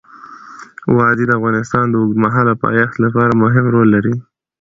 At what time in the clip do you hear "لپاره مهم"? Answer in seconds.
3.05-3.65